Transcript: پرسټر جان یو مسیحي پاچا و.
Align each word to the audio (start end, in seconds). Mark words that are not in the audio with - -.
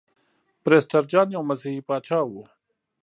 پرسټر 0.63 1.03
جان 1.11 1.27
یو 1.35 1.43
مسیحي 1.49 1.81
پاچا 1.87 2.19
و. 2.29 2.31